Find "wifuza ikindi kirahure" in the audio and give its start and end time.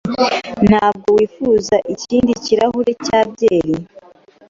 1.17-2.91